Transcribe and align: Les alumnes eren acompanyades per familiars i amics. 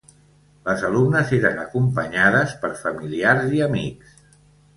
Les 0.69 0.85
alumnes 0.87 1.33
eren 1.39 1.59
acompanyades 1.63 2.57
per 2.65 2.73
familiars 2.81 3.55
i 3.61 3.63
amics. 3.69 4.19